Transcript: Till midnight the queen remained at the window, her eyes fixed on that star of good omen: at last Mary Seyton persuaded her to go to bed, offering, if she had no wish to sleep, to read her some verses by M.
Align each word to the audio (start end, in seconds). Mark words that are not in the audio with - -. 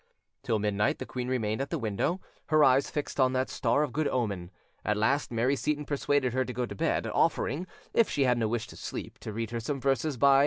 Till 0.41 0.57
midnight 0.57 0.97
the 0.97 1.05
queen 1.05 1.27
remained 1.27 1.61
at 1.61 1.69
the 1.69 1.77
window, 1.77 2.19
her 2.47 2.63
eyes 2.63 2.89
fixed 2.89 3.19
on 3.19 3.33
that 3.33 3.51
star 3.51 3.83
of 3.83 3.93
good 3.93 4.07
omen: 4.07 4.49
at 4.83 4.97
last 4.97 5.31
Mary 5.31 5.55
Seyton 5.55 5.85
persuaded 5.85 6.33
her 6.33 6.43
to 6.43 6.53
go 6.53 6.65
to 6.65 6.73
bed, 6.73 7.05
offering, 7.05 7.67
if 7.93 8.09
she 8.09 8.23
had 8.23 8.39
no 8.39 8.47
wish 8.47 8.65
to 8.69 8.75
sleep, 8.75 9.19
to 9.19 9.31
read 9.31 9.51
her 9.51 9.59
some 9.59 9.79
verses 9.79 10.17
by 10.17 10.39
M. 10.39 10.39